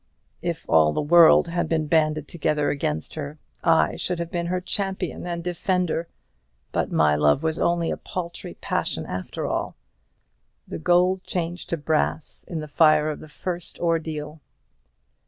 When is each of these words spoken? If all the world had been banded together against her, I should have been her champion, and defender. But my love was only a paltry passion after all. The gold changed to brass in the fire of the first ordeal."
If 0.41 0.67
all 0.67 0.93
the 0.93 0.99
world 0.99 1.49
had 1.49 1.69
been 1.69 1.85
banded 1.85 2.27
together 2.27 2.71
against 2.71 3.13
her, 3.13 3.37
I 3.63 3.97
should 3.97 4.17
have 4.17 4.31
been 4.31 4.47
her 4.47 4.59
champion, 4.59 5.27
and 5.27 5.43
defender. 5.43 6.07
But 6.71 6.91
my 6.91 7.15
love 7.15 7.43
was 7.43 7.59
only 7.59 7.91
a 7.91 7.97
paltry 7.97 8.55
passion 8.55 9.05
after 9.05 9.45
all. 9.45 9.75
The 10.67 10.79
gold 10.79 11.23
changed 11.23 11.69
to 11.69 11.77
brass 11.77 12.43
in 12.47 12.61
the 12.61 12.67
fire 12.67 13.11
of 13.11 13.19
the 13.19 13.27
first 13.29 13.77
ordeal." 13.77 14.41